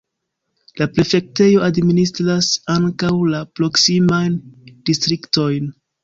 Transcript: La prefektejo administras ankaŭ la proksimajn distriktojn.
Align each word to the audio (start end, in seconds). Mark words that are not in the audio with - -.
La 0.79 0.85
prefektejo 0.93 1.59
administras 1.65 2.49
ankaŭ 2.75 3.11
la 3.33 3.41
proksimajn 3.59 4.39
distriktojn. 4.91 5.69